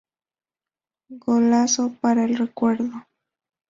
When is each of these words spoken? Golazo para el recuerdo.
Golazo 1.11 1.91
para 2.01 2.25
el 2.25 2.35
recuerdo. 2.35 3.05